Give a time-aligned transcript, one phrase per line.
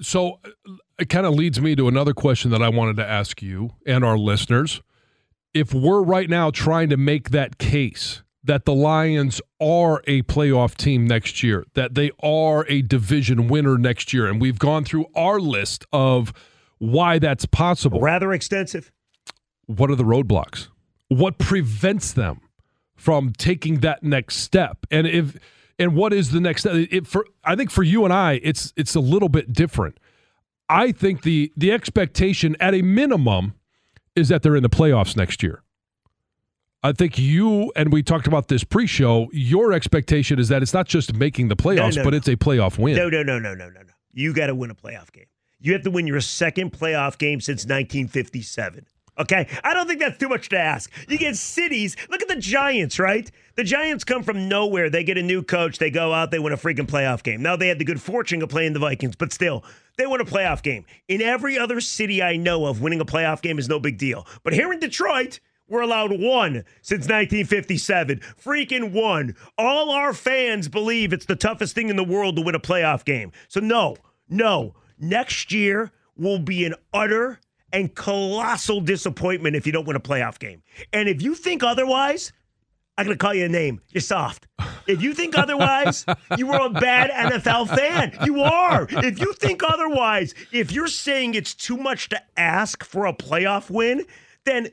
[0.00, 0.40] So
[0.98, 4.04] it kind of leads me to another question that I wanted to ask you and
[4.04, 4.80] our listeners.
[5.54, 10.74] If we're right now trying to make that case that the Lions are a playoff
[10.76, 15.06] team next year, that they are a division winner next year, and we've gone through
[15.14, 16.32] our list of
[16.78, 18.00] why that's possible.
[18.00, 18.92] Rather extensive.
[19.66, 20.68] What are the roadblocks?
[21.08, 22.40] What prevents them
[22.96, 24.78] from taking that next step?
[24.90, 25.36] And if
[25.78, 26.74] and what is the next step?
[26.74, 29.98] It, for I think for you and I, it's it's a little bit different.
[30.68, 33.54] I think the the expectation at a minimum
[34.14, 35.62] is that they're in the playoffs next year.
[36.82, 39.28] I think you and we talked about this pre-show.
[39.32, 42.16] Your expectation is that it's not just making the playoffs, no, but no.
[42.16, 42.96] it's a playoff win.
[42.96, 43.92] No, no, no, no, no, no, no.
[44.12, 45.26] You got to win a playoff game.
[45.60, 48.86] You have to win your second playoff game since 1957.
[49.18, 50.92] Okay, I don't think that's too much to ask.
[51.08, 51.96] You get cities.
[52.08, 53.28] Look at the Giants, right?
[53.56, 54.90] The Giants come from nowhere.
[54.90, 55.78] They get a new coach.
[55.78, 56.30] They go out.
[56.30, 57.42] They win a freaking playoff game.
[57.42, 59.64] Now they had the good fortune of playing the Vikings, but still,
[59.96, 60.84] they win a playoff game.
[61.08, 64.24] In every other city I know of, winning a playoff game is no big deal.
[64.44, 68.20] But here in Detroit, we're allowed one since 1957.
[68.42, 69.34] Freaking one.
[69.58, 73.04] All our fans believe it's the toughest thing in the world to win a playoff
[73.04, 73.32] game.
[73.48, 73.96] So, no,
[74.28, 74.76] no.
[74.96, 77.40] Next year will be an utter
[77.72, 80.62] and colossal disappointment if you don't win a playoff game.
[80.92, 82.32] And if you think otherwise,
[82.96, 83.80] I'm going to call you a name.
[83.90, 84.46] You're soft.
[84.86, 86.04] If you think otherwise,
[86.36, 88.16] you are a bad NFL fan.
[88.24, 88.86] You are.
[88.90, 93.70] If you think otherwise, if you're saying it's too much to ask for a playoff
[93.70, 94.04] win,
[94.44, 94.68] then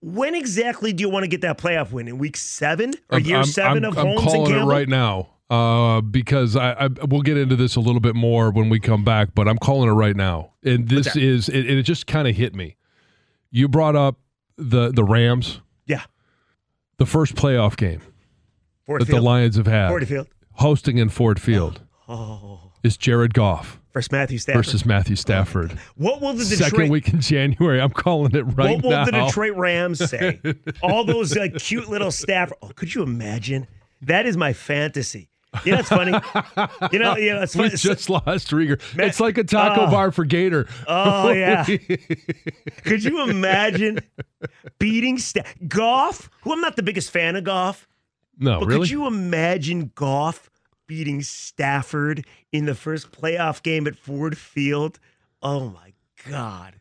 [0.00, 2.08] when exactly do you want to get that playoff win?
[2.08, 4.54] In week seven or I'm- year I'm- 7 I'm- of I'm Holmes and calling it
[4.54, 4.68] Campbell?
[4.68, 8.68] right now uh, because I, I we'll get into this a little bit more when
[8.70, 10.52] we come back, but I'm calling it right now.
[10.64, 12.76] And this is it, it just kind of hit me.
[13.50, 14.16] You brought up
[14.56, 16.02] the the Rams, Yeah.
[16.98, 18.00] the first playoff game
[18.86, 19.24] Ford that the Field.
[19.24, 20.28] Lions have had, Ford Field.
[20.52, 22.72] hosting in Ford Field, Oh.
[22.82, 24.64] is Jared Goff Versus Matthew Stafford.
[24.64, 25.78] versus Matthew Stafford.
[25.96, 27.78] what will the Detroit Second week in January.
[27.80, 28.74] I'm calling it right now.
[28.76, 29.04] What will now.
[29.04, 30.40] the Detroit Rams say?
[30.82, 32.50] All those uh, cute little staff.
[32.62, 33.66] Oh, could you imagine?
[34.00, 35.28] That is my fantasy.
[35.64, 36.12] You know, it's funny.
[36.92, 37.76] You know, you know, it's we funny.
[37.76, 38.80] just lost Riger.
[38.96, 39.90] Ma- it's like a taco Oh.
[39.90, 40.66] bar for Gator.
[40.86, 41.64] Oh yeah.
[42.84, 44.00] Could you imagine
[44.78, 46.30] beating sta- Goff?
[46.42, 47.86] Who I'm not the biggest fan of Goff,
[48.38, 48.80] no, but really?
[48.80, 50.48] could you imagine Goff
[50.86, 54.98] beating Stafford in the first playoff game at Ford Field?
[55.42, 55.92] Oh my
[56.28, 56.74] God.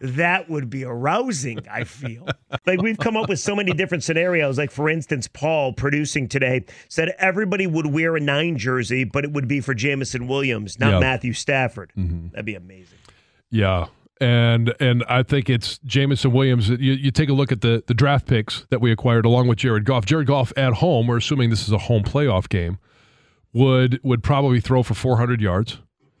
[0.00, 2.26] That would be arousing, I feel.
[2.66, 4.58] like we've come up with so many different scenarios.
[4.58, 9.32] Like, for instance, Paul producing today said everybody would wear a nine jersey, but it
[9.32, 10.98] would be for Jameson Williams, not Yeah.
[11.00, 11.92] Matthew Stafford.
[11.96, 12.28] Mm-hmm.
[12.30, 12.98] That'd be amazing.
[13.50, 13.86] Yeah.
[14.20, 16.70] And and I think it's Jameson Williams.
[16.70, 19.58] You, you take a look at the, the draft picks that we acquired along with
[19.58, 20.06] Jared Goff.
[20.06, 22.78] Jared Goff at home, we're assuming this is a home playoff game,
[23.52, 25.78] would would probably throw for 400 yards.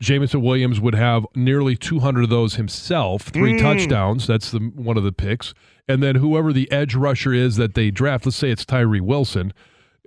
[0.00, 4.26] Jameson Williams would have nearly 200 of those himself, three touchdowns.
[4.26, 5.54] That's the one of the picks.
[5.88, 9.52] And then whoever the edge rusher is that they draft, let's say it's Tyree Wilson,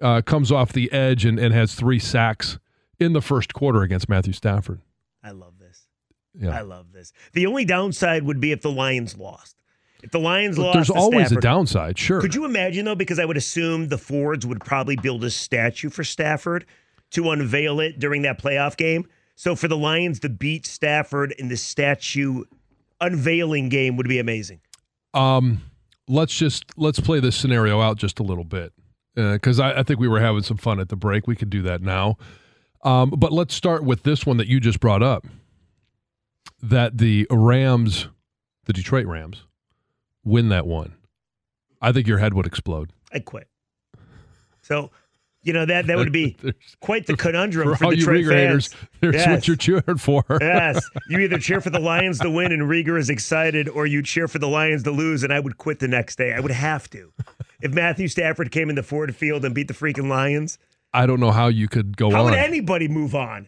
[0.01, 2.57] uh, comes off the edge and, and has three sacks
[2.99, 4.81] in the first quarter against Matthew Stafford.
[5.23, 5.87] I love this.
[6.33, 6.57] Yeah.
[6.57, 7.11] I love this.
[7.33, 9.57] The only downside would be if the Lions lost.
[10.03, 12.21] If the Lions Look, lost, there's always Stafford, a downside, sure.
[12.21, 12.95] Could you imagine though?
[12.95, 16.65] Because I would assume the Fords would probably build a statue for Stafford
[17.11, 19.05] to unveil it during that playoff game.
[19.41, 22.43] So for the Lions to beat Stafford in the statue
[22.99, 24.59] unveiling game would be amazing.
[25.15, 25.63] Um,
[26.07, 28.71] let's just let's play this scenario out just a little bit
[29.15, 31.25] because I, I think we were having some fun at the break.
[31.25, 32.17] We could do that now,
[32.83, 35.25] um, but let's start with this one that you just brought up.
[36.61, 38.09] That the Rams,
[38.65, 39.47] the Detroit Rams,
[40.23, 40.93] win that one.
[41.81, 42.91] I think your head would explode.
[43.11, 43.47] I'd quit.
[44.61, 44.91] So,
[45.43, 46.37] you know that that would be
[46.81, 48.71] quite the conundrum for for, all you Detroit Riger fans.
[48.71, 49.27] haters, there's Yes.
[49.27, 50.23] what you're cheering for.
[50.41, 50.83] yes.
[51.09, 54.27] You either cheer for the Lions to win and Riger is excited, or you cheer
[54.27, 56.33] for the Lions to lose, and I would quit the next day.
[56.33, 57.11] I would have to.
[57.61, 60.57] If Matthew Stafford came into Ford Field and beat the freaking Lions,
[60.93, 62.25] I don't know how you could go how on.
[62.25, 63.47] How would anybody move on?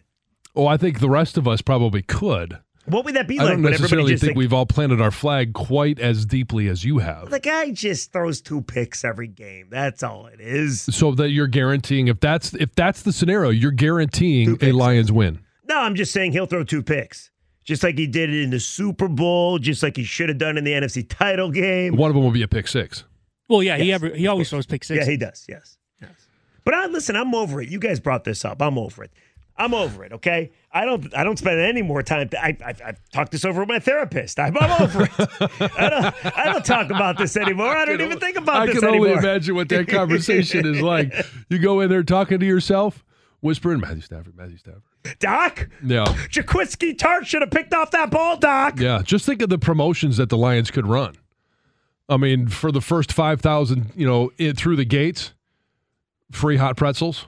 [0.56, 2.58] oh, I think the rest of us probably could.
[2.86, 3.46] What would that be like?
[3.46, 6.84] I don't necessarily just think think, we've all planted our flag quite as deeply as
[6.84, 7.30] you have.
[7.30, 9.68] the guy just throws two picks every game.
[9.70, 10.82] That's all it is.
[10.82, 14.72] so that you're guaranteeing if that's if that's the scenario, you're guaranteeing a.
[14.72, 15.40] Lions win.
[15.66, 17.30] No, I'm just saying he'll throw two picks.
[17.64, 20.58] just like he did it in the Super Bowl, just like he should have done
[20.58, 21.96] in the NFC title game.
[21.96, 23.04] One of them will be a pick six.
[23.48, 25.04] Well, yeah, he ever he always throws pick six.
[25.06, 25.46] Yeah, he does.
[25.48, 25.78] Yes.
[26.00, 26.26] yes.
[26.64, 27.68] But I listen, I'm over it.
[27.68, 28.60] You guys brought this up.
[28.60, 29.12] I'm over it.
[29.56, 30.12] I'm over it.
[30.12, 30.50] Okay.
[30.72, 31.16] I don't.
[31.16, 32.28] I don't spend any more time.
[32.36, 34.40] I, I, I've talked this over with my therapist.
[34.40, 35.10] I'm, I'm over it.
[35.78, 36.38] I don't.
[36.38, 37.68] I don't talk about this anymore.
[37.76, 38.76] I don't even think about this.
[38.76, 41.14] I can only imagine what that conversation is like.
[41.48, 43.04] You go in there talking to yourself,
[43.40, 44.82] whispering, Matthew Stafford, Matthew Stafford.
[45.20, 46.04] Doc, Yeah.
[46.30, 48.80] Jaquiski Tartt should have picked off that ball, Doc.
[48.80, 49.02] Yeah.
[49.04, 51.14] Just think of the promotions that the Lions could run.
[52.08, 55.32] I mean, for the first 5,000, you know, through the gates,
[56.32, 57.26] free hot pretzels.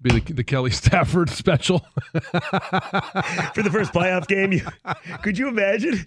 [0.00, 1.80] Be the, the Kelly Stafford special.
[2.12, 4.62] For the first playoff game, you,
[5.22, 6.06] could you imagine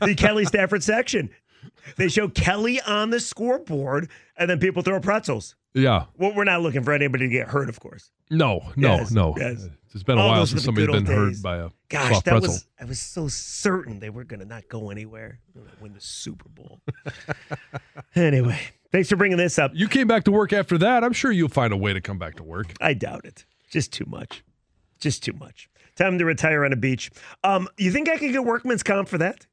[0.00, 1.30] the Kelly Stafford section?
[1.96, 5.54] They show Kelly on the scoreboard, and then people throw pretzels.
[5.74, 6.04] yeah.
[6.18, 8.10] Well, we're not looking for anybody to get hurt, of course.
[8.30, 9.34] No, no, Yes, no.
[9.38, 9.68] yes.
[9.94, 12.30] It's been a Oh, while since somebody's been old hurt by a Gosh, soft that
[12.32, 12.52] pretzel.
[12.52, 15.38] was I was so certain they were going to not go anywhere,
[15.80, 16.80] win the Super Bowl.
[18.14, 18.58] anyway,
[18.92, 19.72] thanks for bringing this up.
[19.74, 21.02] You came back to work after that.
[21.02, 22.74] I'm sure you'll find a way to come back to work.
[22.80, 23.44] I doubt it.
[23.70, 24.44] Just too much.
[25.00, 25.68] Just too much.
[25.96, 27.10] Time to retire on a beach.
[27.44, 29.46] Um, you think I could get workman's comp for that?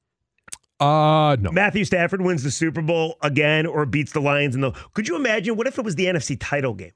[0.80, 1.52] Uh no.
[1.52, 4.72] Matthew Stafford wins the Super Bowl again or beats the Lions in the.
[4.94, 5.58] Could you imagine?
[5.58, 6.94] What if it was the NFC title game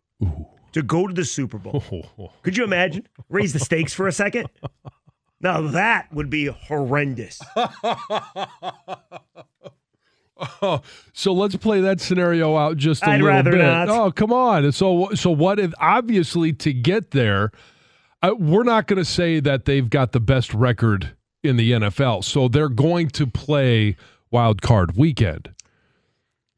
[0.72, 1.84] to go to the Super Bowl?
[2.44, 3.06] Could you imagine?
[3.28, 4.48] Raise the stakes for a second.
[5.42, 7.42] Now that would be horrendous.
[10.62, 10.82] Oh,
[11.14, 13.62] so let's play that scenario out just a I'd little rather bit.
[13.62, 13.90] not.
[13.90, 14.72] Oh, come on.
[14.72, 17.52] So so what if obviously to get there
[18.22, 21.14] uh, we're not going to say that they've got the best record
[21.44, 22.24] in the NFL.
[22.24, 23.98] So they're going to play
[24.32, 25.50] wild card weekend.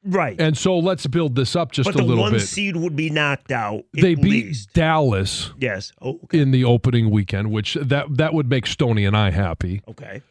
[0.04, 0.40] Right.
[0.40, 2.42] And so let's build this up just but a the little one bit.
[2.42, 3.86] seed would be knocked out.
[3.94, 4.74] they beat least.
[4.74, 5.92] Dallas Yes.
[6.00, 6.40] Oh, okay.
[6.40, 9.82] in the opening weekend, which that that would make Stony and I happy.
[9.88, 10.22] okay.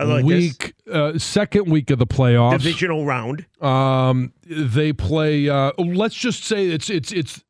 [0.00, 0.56] I like this.
[0.58, 2.52] week uh, second week of the playoffs.
[2.58, 3.46] Divisional round.
[3.60, 5.48] Um, they play.
[5.48, 7.44] Uh, let's just say it's it's it's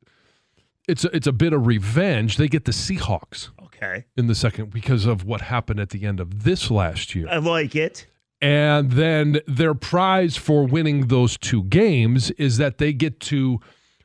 [0.89, 2.37] it's a, it's a bit of revenge.
[2.37, 4.05] They get the Seahawks Okay.
[4.17, 7.37] in the second because of what happened at the end of this last year, I
[7.39, 8.07] like it.
[8.43, 13.61] and then their prize for winning those two games is that they get to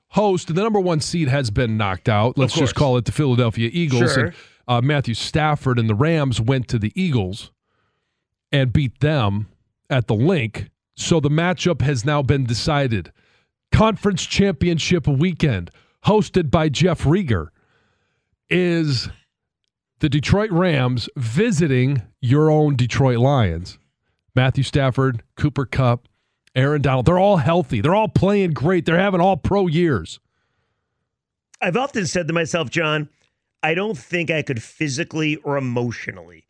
[0.09, 0.47] host.
[0.53, 2.38] The number one seed has been knocked out.
[2.38, 4.13] Let's just call it the Philadelphia Eagles.
[4.13, 4.25] Sure.
[4.27, 4.36] And
[4.68, 7.51] uh, Matthew Stafford and the Rams went to the Eagles
[8.51, 9.47] and beat them
[9.89, 10.69] at the link.
[10.95, 13.12] So the matchup has now been decided.
[13.71, 15.71] Conference championship weekend,
[16.06, 17.50] hosted by Jeff Riger,
[18.50, 19.09] is
[20.00, 23.77] the Detroit Rams visiting your own Detroit Lions.
[24.36, 26.07] Matthew Stafford, Cooper Kupp,
[26.56, 27.06] Aaron Donald.
[27.06, 27.81] They're all healthy.
[27.81, 28.86] They're all playing great.
[28.86, 30.19] They're having all pro years.
[31.62, 33.09] I've often said to myself, John,
[33.63, 36.44] I don't think I could physically or emotionally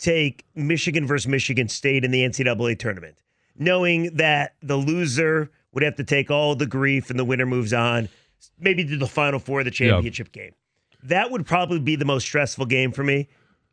[0.00, 3.22] take Michigan versus Michigan State in the NCAA tournament,
[3.56, 7.72] knowing that the loser would have to take all the grief and the winner moves
[7.72, 8.08] on,
[8.58, 10.52] maybe to the final four of the championship game.
[11.02, 13.28] That would probably be the most stressful game for me,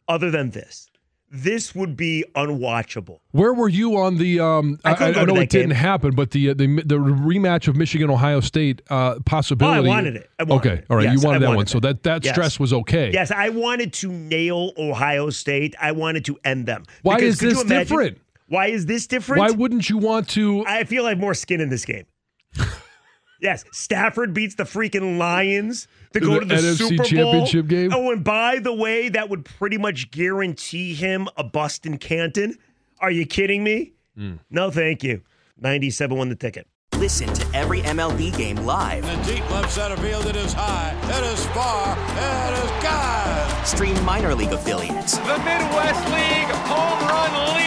[0.08, 0.90] other than this.
[1.30, 3.20] This would be unwatchable.
[3.32, 4.40] Where were you on the?
[4.40, 7.76] Um, I I, I know it didn't happen, but the, uh, the the rematch of
[7.76, 9.78] Michigan Ohio State uh, Oh, possibility.
[9.90, 10.30] I wanted it.
[10.40, 10.86] I wanted okay, it.
[10.90, 12.34] all right, Yes, you wanted that wanted one, so that that Yes.
[12.34, 13.12] stress was okay.
[13.12, 15.76] Yes, I wanted to nail Ohio State.
[15.82, 16.86] I wanted to end them.
[17.02, 18.20] Why Because is this different?
[18.48, 19.42] Why is this different?
[19.42, 20.64] Why wouldn't you want to?
[20.66, 22.06] I feel I have more skin in this game.
[23.42, 27.06] Yes, Stafford beats the freaking Lions to go The to the NFC Super Bowl.
[27.06, 27.94] championship game?
[27.94, 32.58] Oh, and by the way, that would pretty much guarantee him a bust in Canton.
[33.00, 33.94] Are you kidding me?
[34.16, 34.36] Hmm.
[34.50, 35.22] No, thank you.
[35.60, 36.68] 97 won the ticket.
[36.96, 39.04] Listen to every MLB game live.
[39.08, 43.66] In the deep left center field, it is high, it is far, it is God.
[43.68, 47.67] Stream minor league affiliates The Midwest League home run leader.